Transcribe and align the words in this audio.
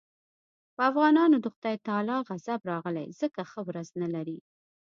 په 0.75 0.81
افغانانو 0.91 1.37
د 1.41 1.45
خدای 1.55 1.75
تعالی 1.87 2.17
غضب 2.27 2.59
راغلی 2.71 3.07
ځکه 3.21 3.41
ښه 3.51 3.61
ورځ 3.67 3.87
نه 4.01 4.07
لري. 4.15 4.37